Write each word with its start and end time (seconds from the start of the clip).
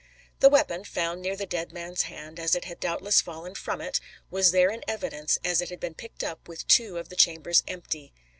The 0.39 0.49
weapon, 0.49 0.83
found 0.83 1.21
near 1.21 1.35
the 1.35 1.45
dead 1.45 1.71
man's 1.71 2.01
hand 2.09 2.39
as 2.39 2.55
it 2.55 2.65
had 2.65 2.79
doubtless 2.79 3.21
fallen 3.21 3.53
from 3.53 3.79
it, 3.81 3.99
was 4.31 4.49
there 4.49 4.71
in 4.71 4.83
evidence, 4.87 5.37
as 5.43 5.61
it 5.61 5.69
had 5.69 5.79
been 5.79 5.93
picked 5.93 6.23
up 6.23 6.47
with 6.47 6.67
two 6.67 6.97
of 6.97 7.09
the 7.09 7.15
chambers 7.15 7.61
empty. 7.67 8.11